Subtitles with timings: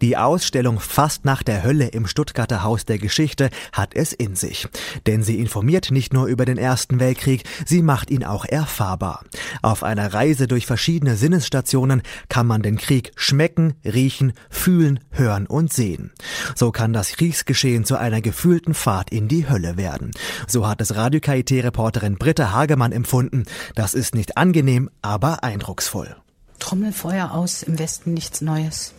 [0.00, 4.68] Die Ausstellung Fast nach der Hölle im Stuttgarter Haus der Geschichte hat es in sich.
[5.08, 9.24] Denn sie informiert nicht nur über den Ersten Weltkrieg, sie macht ihn auch erfahrbar.
[9.60, 15.72] Auf einer Reise durch verschiedene Sinnesstationen kann man den Krieg schmecken, riechen, fühlen, hören und
[15.72, 16.12] sehen.
[16.54, 20.12] So kann das Kriegsgeschehen zu einer gefühlten Fahrt in die Hölle werden.
[20.46, 23.46] So hat es Radio reporterin Britta Hagemann empfunden.
[23.74, 26.14] Das ist nicht angenehm, aber eindrucksvoll.
[26.60, 28.94] Trommelfeuer aus, im Westen nichts Neues.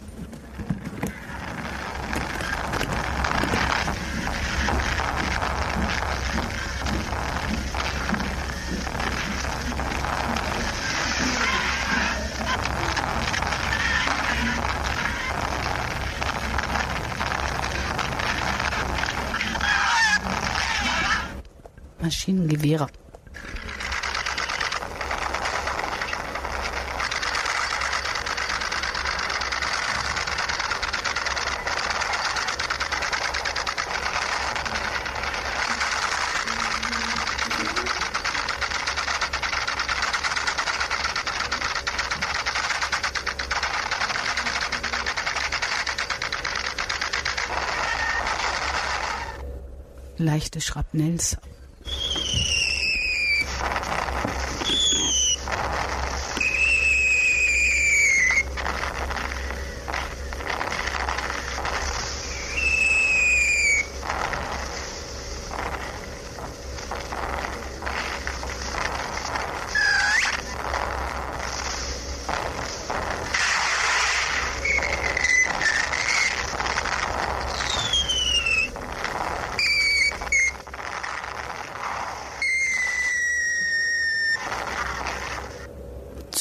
[22.02, 22.88] Maschinengewehre.
[50.20, 51.38] leichte Schrapnells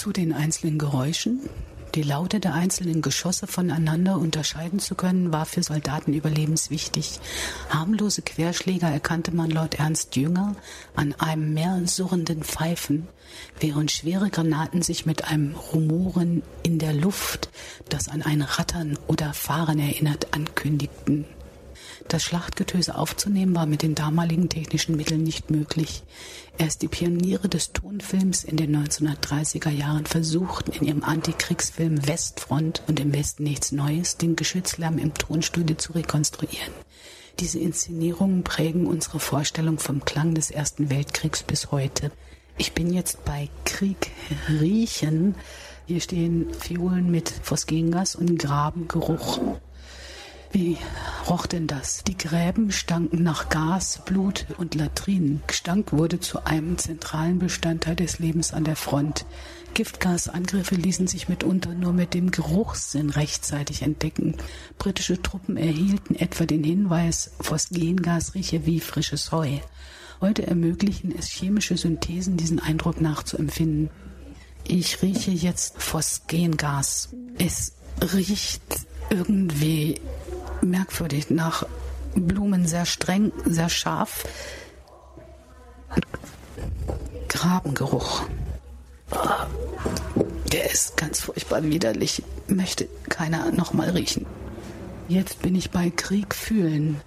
[0.08, 1.50] zu den einzelnen Geräuschen.
[1.94, 7.20] Die Laute der einzelnen Geschosse voneinander unterscheiden zu können, war für Soldaten überlebenswichtig.
[7.68, 10.56] Harmlose Querschläger erkannte man laut Ernst Jünger
[10.96, 13.06] an einem mehr surrenden Pfeifen,
[13.60, 17.50] während schwere Granaten sich mit einem Rumoren in der Luft,
[17.90, 21.26] das an ein Rattern oder Fahren erinnert, ankündigten.
[22.08, 26.02] Das Schlachtgetöse aufzunehmen war mit den damaligen technischen Mitteln nicht möglich.
[26.56, 33.00] Erst die Pioniere des Tonfilms in den 1930er Jahren versuchten in ihrem Antikriegsfilm Westfront und
[33.00, 36.72] im Westen nichts Neues den Geschützlärm im Tonstudio zu rekonstruieren.
[37.40, 42.10] Diese Inszenierungen prägen unsere Vorstellung vom Klang des Ersten Weltkriegs bis heute.
[42.56, 44.10] Ich bin jetzt bei Krieg
[44.48, 45.36] riechen.
[45.86, 49.38] Hier stehen Fiolen mit Phosgengas und Grabengeruch.
[50.50, 50.78] Wie
[51.28, 52.02] roch denn das?
[52.04, 55.42] Die Gräben stanken nach Gas, Blut und Latrinen.
[55.46, 59.26] Gestank wurde zu einem zentralen Bestandteil des Lebens an der Front.
[59.74, 64.36] Giftgasangriffe ließen sich mitunter nur mit dem Geruchssinn rechtzeitig entdecken.
[64.78, 69.58] Britische Truppen erhielten etwa den Hinweis, Phosgengas rieche wie frisches Heu.
[70.22, 73.90] Heute ermöglichen es chemische Synthesen, diesen Eindruck nachzuempfinden.
[74.66, 77.10] Ich rieche jetzt Phosgengas.
[77.38, 80.00] Es riecht irgendwie
[80.60, 81.66] merkwürdig nach
[82.14, 84.24] Blumen, sehr streng, sehr scharf.
[87.28, 88.22] Grabengeruch.
[90.52, 92.22] Der ist ganz furchtbar widerlich.
[92.48, 94.26] Möchte keiner nochmal riechen.
[95.08, 97.00] Jetzt bin ich bei Krieg fühlen.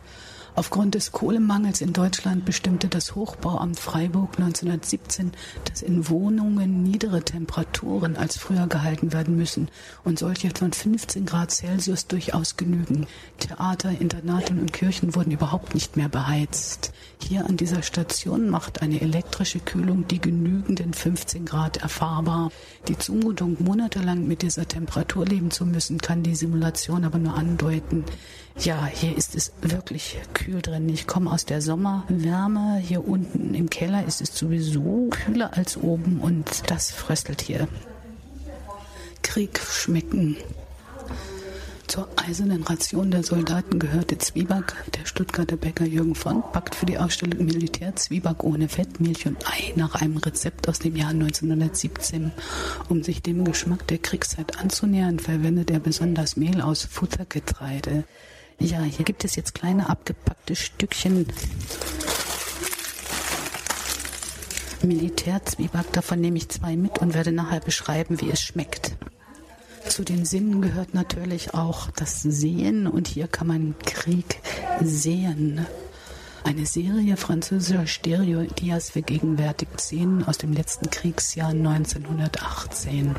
[0.53, 5.31] Aufgrund des Kohlemangels in Deutschland bestimmte das Hochbauamt Freiburg 1917,
[5.63, 9.69] dass in Wohnungen niedere Temperaturen als früher gehalten werden müssen
[10.03, 13.07] und solche von 15 Grad Celsius durchaus genügen.
[13.39, 16.91] Theater, Internate und Kirchen wurden überhaupt nicht mehr beheizt.
[17.23, 22.51] Hier an dieser Station macht eine elektrische Kühlung die genügenden 15 Grad erfahrbar.
[22.89, 28.03] Die Zumutung, monatelang mit dieser Temperatur leben zu müssen, kann die Simulation aber nur andeuten.
[28.59, 30.87] Ja, hier ist es wirklich kühl drin.
[30.89, 32.77] Ich komme aus der Sommerwärme.
[32.77, 37.67] Hier unten im Keller ist es sowieso kühler als oben und das fröstelt hier.
[39.23, 40.37] Krieg schmecken.
[41.87, 44.75] Zur eisernen Ration der Soldaten gehörte Zwieback.
[44.95, 49.45] Der Stuttgarter Bäcker Jürgen von backt für die Ausstellung Militär Zwieback ohne Fett, Milch und
[49.49, 52.31] Ei nach einem Rezept aus dem Jahr 1917.
[52.87, 58.05] Um sich dem Geschmack der Kriegszeit anzunähern, verwendet er besonders Mehl aus Futtergetreide.
[58.61, 61.25] Ja, hier gibt es jetzt kleine abgepackte Stückchen
[64.83, 65.91] Militärzwieback.
[65.93, 68.95] Davon nehme ich zwei mit und werde nachher beschreiben, wie es schmeckt.
[69.87, 74.39] Zu den Sinnen gehört natürlich auch das Sehen und hier kann man Krieg
[74.83, 75.65] sehen.
[76.43, 83.15] Eine Serie französischer Stereo-Dias vergegenwärtigt Szenen aus dem letzten Kriegsjahr 1918.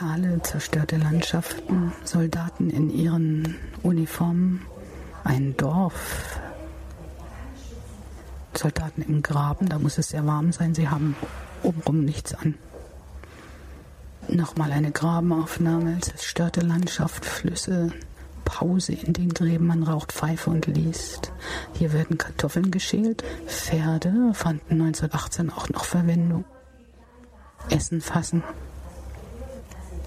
[0.00, 4.62] kahle, zerstörte Landschaften, Soldaten in ihren Uniformen,
[5.24, 6.40] ein Dorf,
[8.54, 11.16] Soldaten im Graben, da muss es sehr warm sein, sie haben
[11.62, 12.54] obenrum nichts an.
[14.28, 17.92] Nochmal eine Grabenaufnahme, zerstörte Landschaft, Flüsse,
[18.46, 21.30] Pause in den Gräben, man raucht Pfeife und liest.
[21.74, 23.22] Hier werden Kartoffeln geschält.
[23.46, 26.46] Pferde fanden 1918 auch noch Verwendung.
[27.68, 28.42] Essen fassen.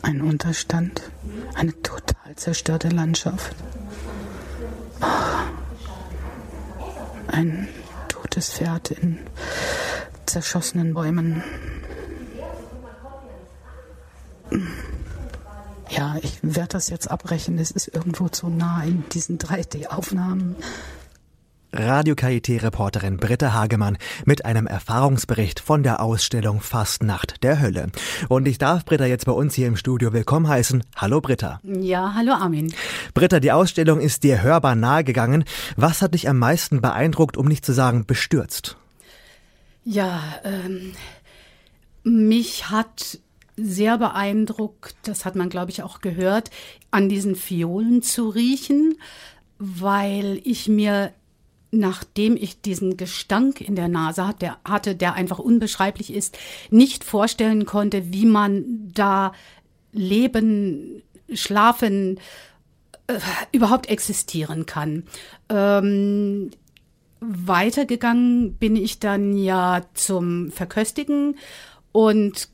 [0.04, 1.02] Ein Unterstand,
[1.56, 3.56] eine total zerstörte Landschaft.
[7.28, 7.70] Ein
[8.10, 9.18] totes Pferd in
[10.26, 11.42] zerschossenen Bäumen.
[15.90, 17.58] Ja, ich werde das jetzt abbrechen.
[17.58, 20.58] Es ist irgendwo zu nah in diesen 3D-Aufnahmen.
[21.75, 27.88] Radio KIT-Reporterin Britta Hagemann mit einem Erfahrungsbericht von der Ausstellung Fastnacht der Hölle.
[28.30, 30.84] Und ich darf Britta jetzt bei uns hier im Studio willkommen heißen.
[30.96, 31.60] Hallo Britta.
[31.64, 32.72] Ja, hallo Armin.
[33.16, 35.46] Britta, die Ausstellung ist dir hörbar nahegegangen.
[35.75, 38.78] Was hat dich am meisten beeindruckt, um nicht zu sagen bestürzt?
[39.84, 40.92] Ja, ähm,
[42.04, 43.18] mich hat
[43.58, 46.52] sehr beeindruckt, das hat man, glaube ich, auch gehört,
[46.92, 48.96] an diesen Fiolen zu riechen,
[49.58, 51.12] weil ich mir
[51.74, 54.25] nachdem ich diesen Gestank in der Nase
[54.64, 56.38] hatte, der einfach unbeschreiblich ist,
[56.70, 59.34] nicht vorstellen konnte, wie man da
[59.92, 61.02] leben,
[61.34, 62.20] schlafen,
[63.08, 63.20] äh,
[63.52, 65.04] überhaupt existieren kann.
[65.50, 66.52] Ähm,
[67.20, 71.38] weitergegangen bin ich dann ja zum Verköstigen
[71.92, 72.50] und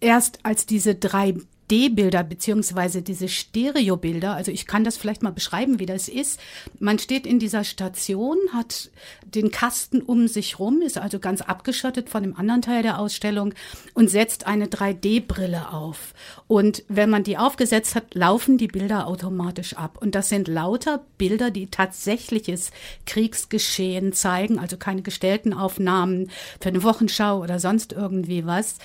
[0.00, 1.34] erst als diese drei
[1.70, 6.40] D-Bilder beziehungsweise diese Stereobilder, also ich kann das vielleicht mal beschreiben, wie das ist.
[6.78, 8.90] Man steht in dieser Station, hat
[9.24, 13.54] den Kasten um sich rum, ist also ganz abgeschottet von dem anderen Teil der Ausstellung
[13.94, 16.14] und setzt eine 3D-Brille auf.
[16.46, 19.98] Und wenn man die aufgesetzt hat, laufen die Bilder automatisch ab.
[20.00, 22.70] Und das sind lauter Bilder, die tatsächliches
[23.06, 26.30] Kriegsgeschehen zeigen, also keine gestellten Aufnahmen
[26.60, 28.76] für eine Wochenschau oder sonst irgendwie was.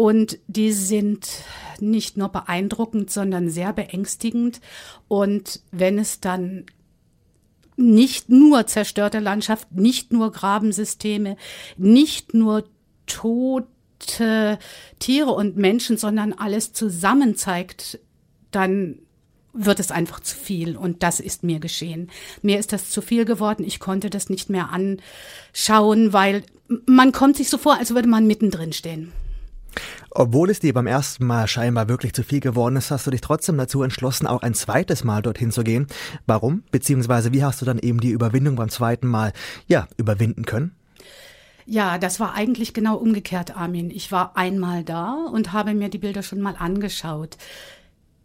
[0.00, 1.28] Und die sind
[1.78, 4.62] nicht nur beeindruckend, sondern sehr beängstigend.
[5.08, 6.64] Und wenn es dann
[7.76, 11.36] nicht nur zerstörte Landschaft, nicht nur Grabensysteme,
[11.76, 12.64] nicht nur
[13.04, 14.58] tote
[15.00, 17.98] Tiere und Menschen, sondern alles zusammen zeigt,
[18.52, 19.00] dann
[19.52, 22.10] wird es einfach zu viel und das ist mir geschehen.
[22.40, 26.42] Mir ist das zu viel geworden, ich konnte das nicht mehr anschauen, weil
[26.86, 29.12] man kommt sich so vor, als würde man mittendrin stehen.
[30.12, 33.20] Obwohl es dir beim ersten Mal scheinbar wirklich zu viel geworden ist, hast du dich
[33.20, 35.86] trotzdem dazu entschlossen, auch ein zweites Mal dorthin zu gehen.
[36.26, 36.64] Warum?
[36.72, 39.32] Beziehungsweise wie hast du dann eben die Überwindung beim zweiten Mal,
[39.68, 40.74] ja, überwinden können?
[41.64, 43.90] Ja, das war eigentlich genau umgekehrt, Armin.
[43.90, 47.36] Ich war einmal da und habe mir die Bilder schon mal angeschaut.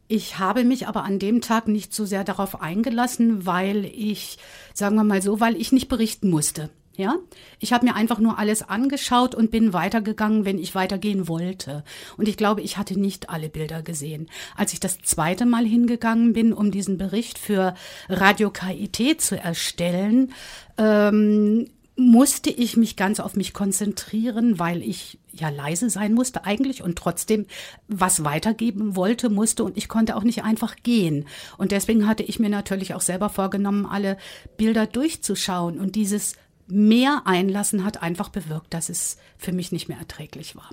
[0.07, 4.39] Ich habe mich aber an dem Tag nicht so sehr darauf eingelassen, weil ich,
[4.73, 6.71] sagen wir mal so, weil ich nicht berichten musste.
[6.97, 7.15] Ja,
[7.59, 11.83] ich habe mir einfach nur alles angeschaut und bin weitergegangen, wenn ich weitergehen wollte.
[12.17, 14.29] Und ich glaube, ich hatte nicht alle Bilder gesehen.
[14.55, 17.75] Als ich das zweite Mal hingegangen bin, um diesen Bericht für
[18.07, 20.33] Radio KIT zu erstellen,
[20.77, 26.83] ähm, musste ich mich ganz auf mich konzentrieren, weil ich ja leise sein musste eigentlich
[26.83, 27.45] und trotzdem
[27.87, 31.25] was weitergeben wollte, musste und ich konnte auch nicht einfach gehen.
[31.57, 34.17] Und deswegen hatte ich mir natürlich auch selber vorgenommen, alle
[34.57, 36.35] Bilder durchzuschauen und dieses
[36.67, 40.69] mehr einlassen hat einfach bewirkt, dass es für mich nicht mehr erträglich war.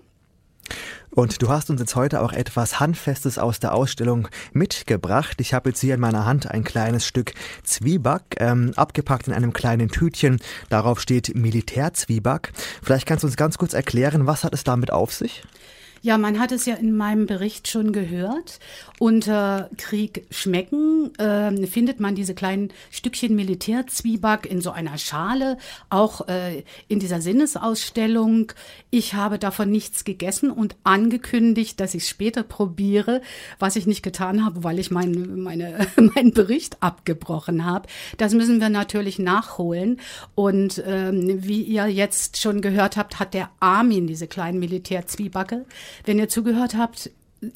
[1.10, 5.40] Und du hast uns jetzt heute auch etwas Handfestes aus der Ausstellung mitgebracht.
[5.40, 7.34] Ich habe jetzt hier in meiner Hand ein kleines Stück
[7.64, 10.40] Zwieback, ähm, abgepackt in einem kleinen Tütchen.
[10.70, 12.52] Darauf steht Militärzwieback.
[12.82, 15.42] Vielleicht kannst du uns ganz kurz erklären, was hat es damit auf sich?
[16.04, 18.58] Ja, man hat es ja in meinem Bericht schon gehört.
[18.98, 25.58] Unter Krieg schmecken äh, findet man diese kleinen Stückchen Militärzwieback in so einer Schale,
[25.90, 28.50] auch äh, in dieser Sinnesausstellung.
[28.90, 33.22] Ich habe davon nichts gegessen und angekündigt, dass ich es später probiere,
[33.60, 37.88] was ich nicht getan habe, weil ich mein, meine, meinen Bericht abgebrochen habe.
[38.18, 40.00] Das müssen wir natürlich nachholen.
[40.34, 45.64] Und ähm, wie ihr jetzt schon gehört habt, hat der Armin diese kleinen Militärzwiebacke
[46.04, 47.10] wenn ihr zugehört habt,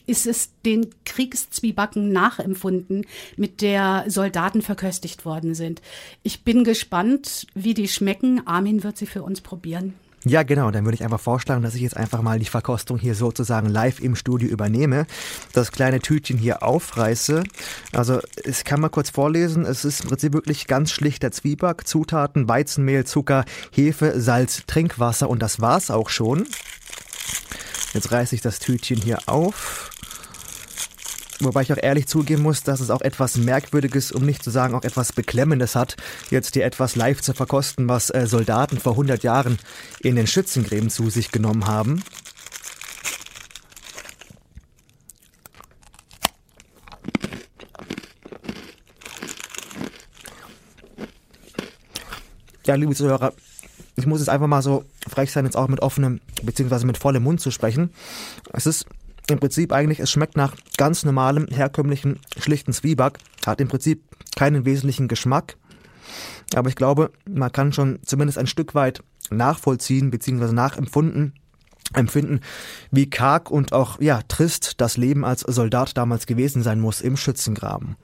[0.07, 5.81] ist es den Kriegszwiebacken nachempfunden, mit der Soldaten verköstigt worden sind.
[6.23, 8.47] Ich bin gespannt, wie die schmecken.
[8.47, 9.95] Armin wird sie für uns probieren.
[10.29, 10.73] Ja, genau.
[10.73, 14.01] Dann würde ich einfach vorschlagen, dass ich jetzt einfach mal die Verkostung hier sozusagen live
[14.01, 15.07] im Studio übernehme.
[15.53, 17.45] Das kleine Tütchen hier aufreiße.
[17.93, 19.65] Also, ich kann mal kurz vorlesen.
[19.65, 21.87] Es ist im Prinzip wirklich ganz schlichter Zwieback.
[21.87, 26.49] Zutaten, Weizenmehl, Zucker, Hefe, Salz, Trinkwasser und das war's auch schon.
[27.97, 29.91] Jetzt reiße ich das Tütchen hier auf.
[31.41, 34.75] Wobei ich auch ehrlich zugeben muss, dass es auch etwas Merkwürdiges, um nicht zu sagen
[34.75, 35.97] auch etwas Beklemmendes hat,
[36.29, 39.59] jetzt hier etwas live zu verkosten, was äh, Soldaten vor 100 Jahren
[40.01, 42.03] in den Schützengräben zu sich genommen haben.
[52.67, 53.33] Ja, liebe Zuhörer,
[53.95, 57.23] ich muss jetzt einfach mal so frech sein, jetzt auch mit offenem, beziehungsweise mit vollem
[57.23, 57.91] Mund zu sprechen.
[58.53, 58.87] Es ist
[59.29, 64.03] im Prinzip eigentlich, es schmeckt nach ganz normalem, herkömmlichen, schlichten Zwieback, hat im Prinzip
[64.35, 65.57] keinen wesentlichen Geschmack.
[66.57, 71.35] Aber ich glaube, man kann schon zumindest ein Stück weit nachvollziehen, beziehungsweise nachempfunden,
[71.95, 72.41] empfinden,
[72.91, 77.17] wie karg und auch, ja, trist das Leben als Soldat damals gewesen sein muss im
[77.17, 77.97] Schützengraben.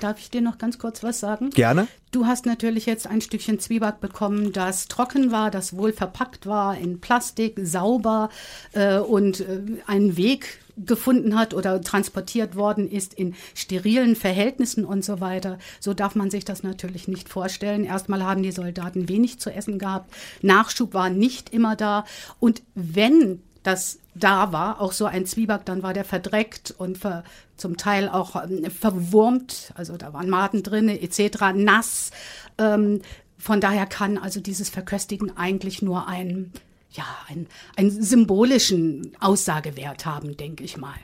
[0.00, 1.50] Darf ich dir noch ganz kurz was sagen?
[1.50, 1.86] Gerne.
[2.10, 6.76] Du hast natürlich jetzt ein Stückchen Zwieback bekommen, das trocken war, das wohl verpackt war
[6.76, 8.28] in Plastik, sauber
[8.72, 15.04] äh, und äh, einen Weg gefunden hat oder transportiert worden ist in sterilen Verhältnissen und
[15.04, 15.58] so weiter.
[15.80, 17.84] So darf man sich das natürlich nicht vorstellen.
[17.84, 20.12] Erstmal haben die Soldaten wenig zu essen gehabt.
[20.42, 22.04] Nachschub war nicht immer da.
[22.40, 27.24] Und wenn das da war, auch so ein Zwieback, dann war der verdreckt und ver,
[27.56, 32.10] zum Teil auch ähm, verwurmt, also da waren Maden drin, etc., nass.
[32.58, 33.00] Ähm,
[33.38, 36.52] von daher kann also dieses Verköstigen eigentlich nur ein,
[36.92, 37.46] ja, ein,
[37.76, 40.94] einen symbolischen Aussagewert haben, denke ich mal.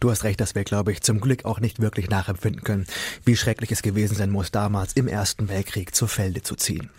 [0.00, 2.86] Du hast recht, dass wir, glaube ich, zum Glück auch nicht wirklich nachempfinden können,
[3.24, 6.90] wie schrecklich es gewesen sein muss, damals im Ersten Weltkrieg zu Felde zu ziehen.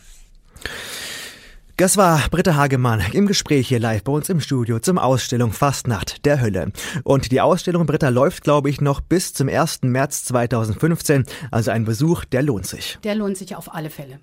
[1.78, 6.26] Das war Britta Hagemann im Gespräch hier live bei uns im Studio zum Ausstellung Fastnacht
[6.26, 6.72] der Hölle.
[7.04, 9.82] Und die Ausstellung Britta läuft, glaube ich, noch bis zum 1.
[9.82, 11.26] März 2015.
[11.52, 12.98] Also ein Besuch, der lohnt sich.
[13.04, 14.22] Der lohnt sich auf alle Fälle.